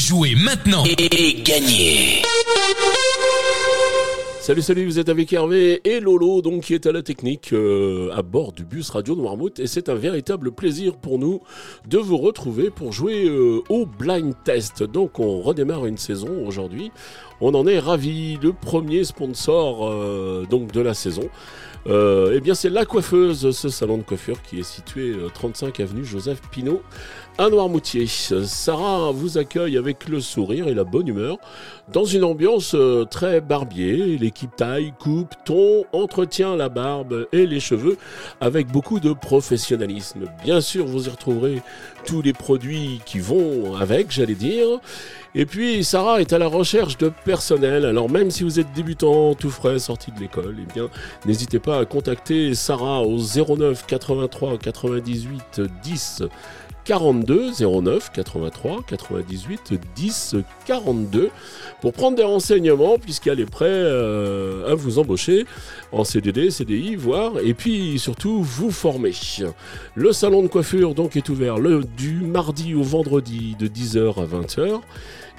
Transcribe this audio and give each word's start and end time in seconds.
Jouez 0.00 0.34
maintenant 0.34 0.82
et 0.86 1.42
gagnez 1.42 2.22
Salut, 4.40 4.62
salut, 4.62 4.86
vous 4.86 4.98
êtes 4.98 5.10
avec 5.10 5.30
Hervé 5.30 5.82
et 5.84 6.00
Lolo, 6.00 6.40
donc 6.40 6.62
qui 6.62 6.74
est 6.74 6.86
à 6.86 6.92
la 6.92 7.02
technique 7.02 7.52
euh, 7.52 8.10
à 8.16 8.22
bord 8.22 8.52
du 8.52 8.64
bus 8.64 8.88
Radio 8.88 9.14
Noirmouth. 9.14 9.60
Et 9.60 9.66
c'est 9.66 9.90
un 9.90 9.94
véritable 9.94 10.52
plaisir 10.52 10.96
pour 10.96 11.18
nous 11.18 11.42
de 11.86 11.98
vous 11.98 12.16
retrouver 12.16 12.70
pour 12.70 12.94
jouer 12.94 13.26
euh, 13.26 13.60
au 13.68 13.84
blind 13.84 14.32
test. 14.42 14.82
Donc 14.82 15.20
on 15.20 15.42
redémarre 15.42 15.84
une 15.84 15.98
saison 15.98 16.46
aujourd'hui. 16.46 16.90
On 17.42 17.54
en 17.54 17.66
est 17.66 17.78
ravis. 17.78 18.38
Le 18.42 18.54
premier 18.54 19.04
sponsor 19.04 19.86
euh, 19.86 20.46
donc 20.48 20.72
de 20.72 20.80
la 20.80 20.94
saison. 20.94 21.28
Eh 21.86 22.40
bien, 22.40 22.54
c'est 22.54 22.70
La 22.70 22.84
Coiffeuse, 22.84 23.50
ce 23.50 23.68
salon 23.68 23.98
de 23.98 24.02
coiffure 24.02 24.42
qui 24.42 24.60
est 24.60 24.64
situé 24.64 25.14
35 25.34 25.80
avenue 25.80 26.04
Joseph 26.04 26.40
Pinault 26.50 26.82
à 27.40 27.48
Noirmoutier. 27.48 28.06
Sarah 28.06 29.12
vous 29.12 29.38
accueille 29.38 29.78
avec 29.78 30.08
le 30.10 30.20
sourire 30.20 30.68
et 30.68 30.74
la 30.74 30.84
bonne 30.84 31.08
humeur 31.08 31.38
dans 31.90 32.04
une 32.04 32.22
ambiance 32.22 32.74
euh, 32.74 33.04
très 33.04 33.40
barbier. 33.40 34.18
L'équipe 34.18 34.54
taille, 34.54 34.92
coupe, 34.98 35.34
ton, 35.46 35.84
entretient 35.92 36.54
la 36.54 36.68
barbe 36.68 37.26
et 37.32 37.46
les 37.46 37.60
cheveux 37.60 37.96
avec 38.42 38.70
beaucoup 38.70 39.00
de 39.00 39.14
professionnalisme. 39.14 40.26
Bien 40.44 40.60
sûr, 40.60 40.84
vous 40.84 41.06
y 41.06 41.08
retrouverez 41.10 41.62
tous 42.04 42.20
les 42.20 42.34
produits 42.34 43.00
qui 43.06 43.20
vont 43.20 43.74
avec, 43.74 44.10
j'allais 44.10 44.34
dire. 44.34 44.80
Et 45.34 45.46
puis 45.46 45.84
Sarah 45.84 46.20
est 46.20 46.32
à 46.32 46.38
la 46.38 46.48
recherche 46.48 46.98
de 46.98 47.12
personnel. 47.24 47.84
Alors 47.84 48.10
même 48.10 48.32
si 48.32 48.42
vous 48.42 48.58
êtes 48.58 48.72
débutant, 48.72 49.34
tout 49.34 49.50
frais, 49.50 49.78
sorti 49.78 50.10
de 50.10 50.18
l'école, 50.18 50.56
eh 50.60 50.72
bien 50.72 50.88
n'hésitez 51.24 51.60
pas 51.60 51.78
à 51.78 51.84
contacter 51.84 52.54
Sarah 52.54 53.02
au 53.02 53.18
09 53.18 53.86
83 53.86 54.58
98 54.58 55.60
10 55.82 56.22
42 56.84 57.52
09 57.60 58.10
83 58.12 58.80
98 58.88 59.74
10 59.94 60.36
42 60.66 61.30
pour 61.80 61.92
prendre 61.92 62.16
des 62.16 62.24
renseignements 62.24 62.98
puisqu'elle 62.98 63.38
est 63.38 63.50
prête 63.50 63.68
euh, 63.68 64.72
à 64.72 64.74
vous 64.74 64.98
embaucher 64.98 65.46
en 65.92 66.02
CDD, 66.02 66.50
CDI, 66.50 66.96
voire 66.96 67.34
et 67.40 67.54
puis 67.54 68.00
surtout 68.00 68.42
vous 68.42 68.72
former. 68.72 69.12
Le 69.94 70.12
salon 70.12 70.42
de 70.42 70.48
coiffure 70.48 70.96
donc 70.96 71.16
est 71.16 71.28
ouvert 71.28 71.58
le 71.58 71.84
du 71.96 72.14
mardi 72.14 72.74
au 72.74 72.82
vendredi 72.82 73.54
de 73.56 73.68
10h 73.68 74.20
à 74.20 74.26
20h 74.26 74.80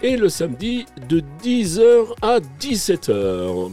et 0.03 0.17
le 0.17 0.30
samedi 0.30 0.85
de 1.09 1.21
10h 1.44 2.13
à 2.21 2.39
17h. 2.59 3.71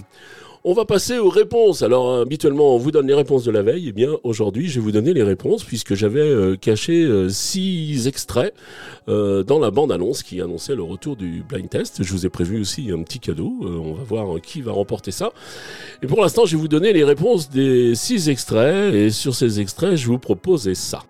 On 0.64 0.74
va 0.74 0.84
passer 0.84 1.18
aux 1.18 1.28
réponses. 1.30 1.82
Alors, 1.82 2.16
habituellement, 2.16 2.74
on 2.74 2.78
vous 2.78 2.90
donne 2.90 3.06
les 3.06 3.14
réponses 3.14 3.44
de 3.44 3.50
la 3.50 3.62
veille. 3.62 3.86
Eh 3.88 3.92
bien, 3.92 4.10
aujourd'hui, 4.24 4.68
je 4.68 4.74
vais 4.74 4.84
vous 4.84 4.92
donner 4.92 5.14
les 5.14 5.22
réponses 5.22 5.64
puisque 5.64 5.94
j'avais 5.94 6.20
euh, 6.20 6.56
caché 6.56 7.04
euh, 7.04 7.28
six 7.28 8.06
extraits 8.08 8.52
euh, 9.08 9.44
dans 9.44 9.60
la 9.60 9.70
bande-annonce 9.70 10.22
qui 10.22 10.40
annonçait 10.40 10.74
le 10.74 10.82
retour 10.82 11.16
du 11.16 11.42
blind 11.48 11.70
test. 11.70 12.02
Je 12.02 12.12
vous 12.12 12.26
ai 12.26 12.28
prévu 12.28 12.60
aussi 12.60 12.90
un 12.90 13.02
petit 13.02 13.20
cadeau. 13.20 13.54
on 13.62 13.94
va 13.94 14.02
voir 14.02 14.40
qui 14.42 14.60
va 14.60 14.72
remporter 14.72 15.12
ça. 15.12 15.32
Et 16.02 16.06
pour 16.06 16.20
l'instant, 16.20 16.44
je 16.44 16.56
vais 16.56 16.60
vous 16.60 16.68
donner 16.68 16.92
les 16.92 17.04
réponses 17.04 17.48
des 17.48 17.94
six 17.94 18.28
extraits. 18.28 18.92
Et 18.94 19.10
sur 19.10 19.34
ces 19.34 19.60
extraits, 19.60 19.96
je 19.96 20.08
vous 20.08 20.18
propose 20.18 20.72
ça. 20.72 21.02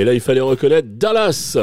Et 0.00 0.04
là, 0.04 0.14
il 0.14 0.20
fallait 0.20 0.40
reconnaître 0.40 0.86
Dallas. 0.92 1.58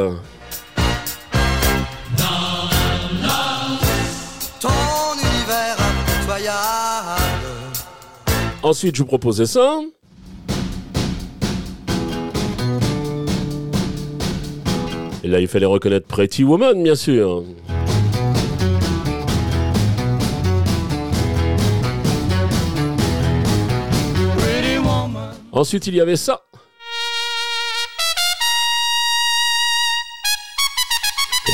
Ensuite, 8.62 8.98
je 8.98 9.02
vous 9.04 9.08
proposais 9.08 9.46
ça. 9.46 9.80
Et 15.24 15.30
là, 15.30 15.40
il 15.40 15.48
fallait 15.48 15.66
reconnaître 15.66 16.06
Pretty 16.06 16.44
Woman, 16.44 16.84
bien 16.84 16.96
sûr. 16.96 17.46
Ensuite, 25.54 25.88
il 25.88 25.96
y 25.96 26.02
avait 26.02 26.18
ça. 26.18 26.45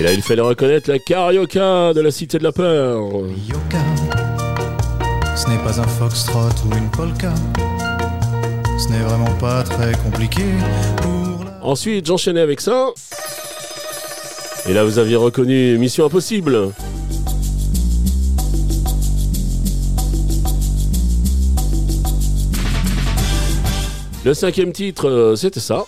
Et 0.02 0.04
là, 0.04 0.14
il 0.14 0.24
fallait 0.24 0.42
reconnaître 0.42 0.90
la 0.90 0.98
carioca 0.98 1.94
de 1.94 2.02
la 2.02 2.10
Cité 2.10 2.40
de 2.40 2.44
la 2.44 2.52
Peur. 2.52 3.04
Ce 5.36 5.48
n'est 5.48 5.60
pas 5.60 5.80
un 5.80 5.88
foxtrot 5.88 6.50
ou 6.66 6.76
une 6.76 6.90
polka. 6.90 7.32
Ce 8.80 8.90
n'est 8.90 9.04
vraiment 9.04 9.32
pas 9.40 9.62
très 9.62 9.92
compliqué 10.04 10.42
pour 11.04 11.46
Ensuite, 11.62 12.08
j'enchaînais 12.08 12.40
avec 12.42 12.62
ça. 12.62 12.88
Et 14.68 14.74
là, 14.74 14.84
vous 14.86 14.98
aviez 14.98 15.18
reconnu 15.18 15.78
Mission 15.78 16.08
Impossible. 16.08 16.72
Le 24.26 24.34
cinquième 24.34 24.72
titre, 24.72 25.08
euh, 25.08 25.36
c'était 25.36 25.60
ça. 25.60 25.86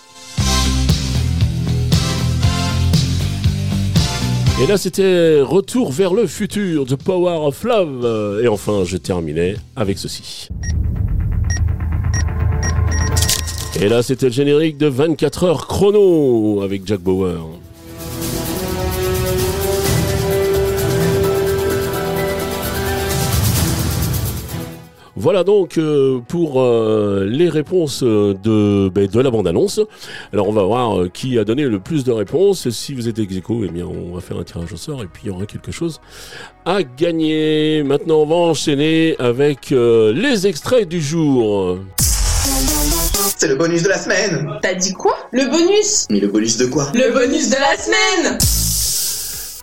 Et 4.61 4.67
là, 4.67 4.77
c'était 4.77 5.41
Retour 5.41 5.91
vers 5.91 6.13
le 6.13 6.27
futur, 6.27 6.85
The 6.85 6.95
Power 6.95 7.47
of 7.47 7.63
Love. 7.63 8.41
Et 8.43 8.47
enfin, 8.47 8.83
je 8.85 8.97
terminais 8.97 9.55
avec 9.75 9.97
ceci. 9.97 10.47
Et 13.81 13.89
là, 13.89 14.03
c'était 14.03 14.27
le 14.27 14.31
générique 14.31 14.77
de 14.77 14.85
24 14.85 15.43
heures 15.43 15.67
chrono 15.67 16.61
avec 16.61 16.85
Jack 16.85 16.99
Bauer. 16.99 17.62
Voilà 25.23 25.45
donc 25.45 25.77
euh, 25.77 26.19
pour 26.27 26.61
euh, 26.61 27.25
les 27.25 27.47
réponses 27.47 28.03
de, 28.03 28.89
ben, 28.93 29.07
de 29.07 29.21
la 29.21 29.31
bande-annonce. 29.31 29.79
Alors 30.33 30.49
on 30.49 30.51
va 30.51 30.63
voir 30.63 30.99
euh, 30.99 31.07
qui 31.07 31.39
a 31.39 31.45
donné 31.45 31.63
le 31.63 31.79
plus 31.79 32.03
de 32.03 32.11
réponses. 32.11 32.69
Si 32.71 32.93
vous 32.93 33.07
êtes 33.07 33.19
ex 33.19 33.35
eh 33.37 33.67
bien 33.69 33.85
on 33.85 34.13
va 34.13 34.19
faire 34.19 34.37
un 34.37 34.43
tirage 34.43 34.73
au 34.73 34.75
sort 34.75 35.01
et 35.01 35.05
puis 35.05 35.21
il 35.23 35.27
y 35.27 35.29
aura 35.29 35.45
quelque 35.45 35.71
chose 35.71 36.01
à 36.65 36.83
gagner. 36.83 37.83
Maintenant 37.83 38.17
on 38.17 38.25
va 38.25 38.35
enchaîner 38.35 39.15
avec 39.17 39.69
les 39.69 40.45
extraits 40.45 40.89
du 40.89 40.99
jour. 40.99 41.77
C'est 43.37 43.47
le 43.47 43.55
bonus 43.55 43.83
de 43.83 43.87
la 43.87 43.99
semaine 43.99 44.45
T'as 44.61 44.73
dit 44.73 44.91
quoi? 44.91 45.15
Le 45.31 45.49
bonus? 45.49 46.05
Mais 46.09 46.19
le 46.19 46.27
bonus 46.27 46.57
de 46.57 46.65
quoi? 46.65 46.91
Le 46.93 47.13
bonus 47.13 47.49
de 47.49 47.55
la 47.55 47.77
semaine 47.77 48.37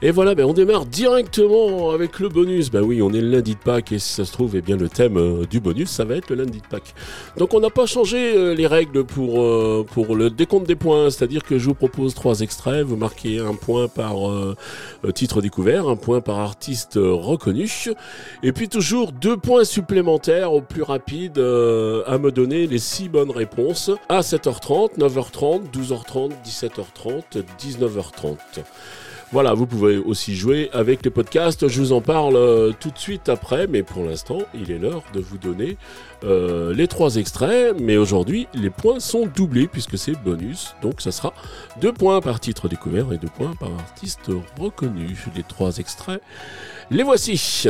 et 0.02 0.12
voilà, 0.12 0.34
ben 0.34 0.46
on 0.46 0.54
démarre 0.54 0.86
directement 0.86 1.90
avec 1.90 2.20
le 2.20 2.30
bonus. 2.30 2.70
Ben 2.70 2.80
oui, 2.80 3.02
on 3.02 3.12
est 3.12 3.20
le 3.20 3.28
lundi 3.28 3.52
de 3.52 3.58
Pâques 3.58 3.92
et 3.92 3.98
si 3.98 4.14
ça 4.14 4.24
se 4.24 4.32
trouve, 4.32 4.56
eh 4.56 4.62
bien 4.62 4.78
le 4.78 4.88
thème 4.88 5.18
euh, 5.18 5.44
du 5.44 5.60
bonus, 5.60 5.90
ça 5.90 6.06
va 6.06 6.16
être 6.16 6.30
le 6.30 6.36
lundi 6.36 6.58
de 6.58 6.66
Pâques. 6.66 6.94
Donc 7.36 7.52
on 7.52 7.60
n'a 7.60 7.68
pas 7.68 7.84
changé 7.84 8.34
euh, 8.34 8.54
les 8.54 8.66
règles 8.66 9.04
pour, 9.04 9.42
euh, 9.42 9.84
pour 9.92 10.16
le 10.16 10.30
décompte 10.30 10.66
des 10.66 10.74
points, 10.74 11.10
c'est-à-dire 11.10 11.42
que 11.42 11.58
je 11.58 11.66
vous 11.66 11.74
propose 11.74 12.14
trois 12.14 12.40
extraits, 12.40 12.82
vous 12.82 12.96
marquez 12.96 13.40
un 13.40 13.54
point 13.54 13.88
par 13.88 14.14
titre 15.14 15.42
découvert, 15.42 15.88
un 15.88 15.96
point 15.96 16.22
par 16.22 16.38
artiste 16.38 16.94
reconnu, 16.96 17.70
et 18.42 18.52
puis 18.52 18.68
toujours 18.68 19.12
deux 19.12 19.36
points 19.36 19.64
supplémentaires 19.64 20.52
au 20.52 20.62
plus 20.62 20.82
rapide 20.82 21.38
à 21.38 22.18
me 22.18 22.30
donner 22.30 22.66
les 22.66 22.78
six 22.78 23.08
bonnes 23.08 23.30
réponses 23.30 23.90
à 24.08 24.20
7h30, 24.20 24.98
9h30, 24.98 25.70
12h30, 25.72 26.30
17h30, 26.44 27.44
19h30. 27.58 28.36
Voilà, 29.32 29.54
vous 29.54 29.66
pouvez 29.66 29.96
aussi 29.96 30.34
jouer 30.34 30.70
avec 30.72 31.04
les 31.04 31.10
podcasts. 31.10 31.68
Je 31.68 31.80
vous 31.80 31.92
en 31.92 32.00
parle 32.00 32.34
euh, 32.34 32.72
tout 32.78 32.90
de 32.90 32.98
suite 32.98 33.28
après, 33.28 33.68
mais 33.68 33.84
pour 33.84 34.04
l'instant, 34.04 34.38
il 34.54 34.72
est 34.72 34.78
l'heure 34.78 35.04
de 35.14 35.20
vous 35.20 35.38
donner 35.38 35.76
euh, 36.24 36.74
les 36.74 36.88
trois 36.88 37.14
extraits. 37.14 37.76
Mais 37.80 37.96
aujourd'hui, 37.96 38.48
les 38.54 38.70
points 38.70 38.98
sont 38.98 39.26
doublés 39.26 39.68
puisque 39.68 39.96
c'est 39.96 40.20
bonus. 40.24 40.74
Donc, 40.82 41.00
ça 41.00 41.12
sera 41.12 41.32
deux 41.80 41.92
points 41.92 42.20
par 42.20 42.40
titre 42.40 42.68
découvert 42.68 43.12
et 43.12 43.18
deux 43.18 43.28
points 43.28 43.54
par 43.54 43.70
artiste 43.72 44.30
reconnu. 44.58 45.16
Les 45.36 45.44
trois 45.44 45.78
extraits, 45.78 46.20
les 46.90 47.04
voici. 47.04 47.68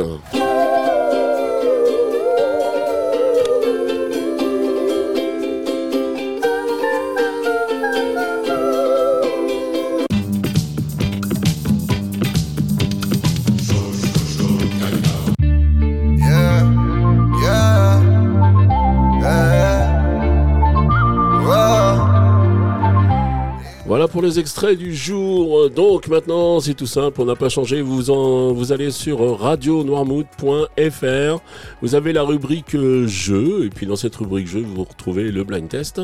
Voilà 24.00 24.12
pour 24.12 24.22
les 24.22 24.38
extraits 24.38 24.78
du 24.78 24.96
jour. 24.96 25.68
Donc 25.68 26.08
maintenant, 26.08 26.58
c'est 26.58 26.72
tout 26.72 26.86
simple, 26.86 27.20
on 27.20 27.26
n'a 27.26 27.36
pas 27.36 27.50
changé. 27.50 27.82
Vous, 27.82 28.08
en, 28.08 28.54
vous 28.54 28.72
allez 28.72 28.92
sur 28.92 29.38
radionoirmouth.fr. 29.38 31.42
Vous 31.82 31.94
avez 31.94 32.14
la 32.14 32.22
rubrique 32.22 32.74
jeu, 33.06 33.66
et 33.66 33.68
puis 33.68 33.84
dans 33.84 33.96
cette 33.96 34.16
rubrique 34.16 34.48
jeu, 34.48 34.64
vous 34.66 34.84
retrouvez 34.84 35.30
le 35.30 35.44
blind 35.44 35.68
test. 35.68 36.00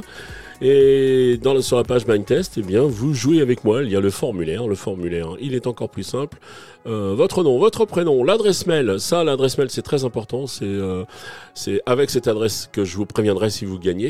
Et 0.63 1.39
dans, 1.43 1.61
sur 1.61 1.77
la 1.77 1.85
page 1.85 2.07
Blind 2.07 2.25
Test, 2.25 2.55
eh 2.57 2.63
bien, 2.63 2.81
vous 2.81 3.13
jouez 3.13 3.43
avec 3.43 3.63
moi. 3.63 3.83
Il 3.83 3.91
y 3.91 3.97
a 3.97 4.01
le 4.01 4.09
formulaire. 4.09 4.67
Le 4.67 4.75
formulaire, 4.75 5.33
il 5.39 5.55
est 5.55 5.67
encore 5.67 5.91
plus 5.91 6.03
simple. 6.03 6.39
Euh, 6.87 7.13
votre 7.15 7.45
nom, 7.45 7.59
votre 7.59 7.85
prénom, 7.85 8.25
l'adresse 8.25 8.67
mail. 8.67 8.95
Ça, 8.99 9.23
l'adresse 9.23 9.59
mail, 9.59 9.69
c'est 9.69 9.83
très 9.83 10.07
important. 10.07 10.47
C'est 10.47 10.65
euh, 10.65 11.05
avec 11.85 12.09
cette 12.09 12.27
adresse 12.27 12.71
que 12.73 12.87
je 12.87 12.97
vous 12.97 13.05
préviendrai 13.05 13.51
si 13.51 13.67
vous 13.67 13.79
gagnez. 13.79 14.09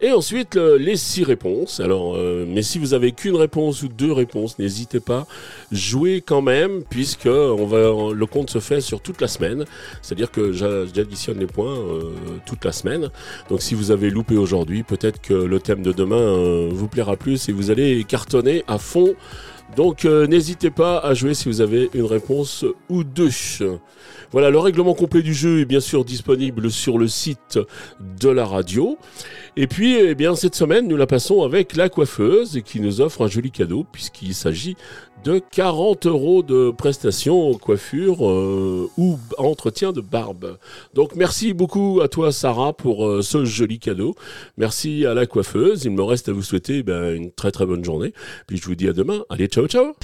Et 0.00 0.12
ensuite, 0.12 0.54
le- 0.54 0.76
les 0.76 0.94
six 0.94 1.24
réponses. 1.24 1.80
Alors, 1.80 2.14
euh, 2.14 2.44
mais 2.46 2.62
si 2.62 2.78
vous 2.78 2.94
avez 2.94 3.10
qu'une 3.20 3.36
réponse 3.36 3.82
ou 3.82 3.88
deux 3.88 4.12
réponses, 4.12 4.58
n'hésitez 4.58 5.00
pas. 5.00 5.26
Jouez 5.72 6.20
quand 6.20 6.42
même, 6.42 6.82
puisque 6.88 7.26
on 7.26 7.66
va, 7.66 8.12
le 8.14 8.26
compte 8.26 8.50
se 8.50 8.58
fait 8.60 8.80
sur 8.80 9.00
toute 9.00 9.20
la 9.20 9.28
semaine. 9.28 9.64
C'est-à-dire 10.02 10.30
que 10.30 10.52
j'a- 10.52 10.86
j'additionne 10.86 11.38
les 11.38 11.46
points 11.46 11.78
euh, 11.78 12.12
toute 12.46 12.64
la 12.64 12.72
semaine. 12.72 13.10
Donc, 13.48 13.62
si 13.62 13.74
vous 13.74 13.90
avez 13.90 14.10
loupé 14.10 14.36
aujourd'hui, 14.36 14.82
peut-être 14.82 15.20
que 15.20 15.34
le 15.34 15.60
thème 15.60 15.82
de 15.82 15.92
demain 15.92 16.16
euh, 16.16 16.68
vous 16.72 16.88
plaira 16.88 17.16
plus 17.16 17.48
et 17.48 17.52
vous 17.52 17.70
allez 17.70 18.04
cartonner 18.04 18.64
à 18.66 18.78
fond. 18.78 19.14
Donc 19.76 20.04
euh, 20.04 20.26
n'hésitez 20.26 20.70
pas 20.70 20.98
à 20.98 21.14
jouer 21.14 21.34
si 21.34 21.48
vous 21.48 21.60
avez 21.60 21.90
une 21.94 22.04
réponse 22.04 22.64
ou 22.88 23.04
deux. 23.04 23.30
Voilà, 24.32 24.50
le 24.50 24.58
règlement 24.58 24.94
complet 24.94 25.22
du 25.22 25.34
jeu 25.34 25.60
est 25.60 25.64
bien 25.64 25.80
sûr 25.80 26.04
disponible 26.04 26.70
sur 26.70 26.98
le 26.98 27.08
site 27.08 27.58
de 28.20 28.28
la 28.28 28.44
radio. 28.44 28.98
Et 29.56 29.66
puis, 29.66 29.96
eh 29.96 30.14
bien, 30.14 30.36
cette 30.36 30.54
semaine, 30.54 30.86
nous 30.86 30.96
la 30.96 31.06
passons 31.06 31.42
avec 31.42 31.74
la 31.74 31.88
coiffeuse 31.88 32.60
qui 32.64 32.80
nous 32.80 33.00
offre 33.00 33.24
un 33.24 33.28
joli 33.28 33.50
cadeau 33.50 33.84
puisqu'il 33.90 34.34
s'agit 34.34 34.76
de 35.24 35.40
40 35.52 36.06
euros 36.06 36.42
de 36.42 36.70
prestations 36.70 37.54
coiffure 37.54 38.26
euh, 38.26 38.90
ou 38.96 39.18
entretien 39.38 39.92
de 39.92 40.00
barbe. 40.00 40.58
Donc 40.94 41.14
merci 41.14 41.52
beaucoup 41.52 42.00
à 42.02 42.08
toi 42.08 42.32
Sarah 42.32 42.72
pour 42.72 43.06
euh, 43.06 43.22
ce 43.22 43.44
joli 43.44 43.78
cadeau. 43.78 44.14
Merci 44.56 45.06
à 45.06 45.14
la 45.14 45.26
coiffeuse. 45.26 45.84
Il 45.84 45.92
me 45.92 46.02
reste 46.02 46.28
à 46.28 46.32
vous 46.32 46.42
souhaiter 46.42 46.78
eh 46.78 46.82
ben, 46.82 47.14
une 47.14 47.30
très 47.32 47.50
très 47.50 47.66
bonne 47.66 47.84
journée. 47.84 48.12
Puis 48.46 48.56
je 48.56 48.64
vous 48.66 48.74
dis 48.74 48.88
à 48.88 48.92
demain. 48.92 49.22
Allez, 49.28 49.46
ciao 49.46 49.66
ciao. 49.66 49.94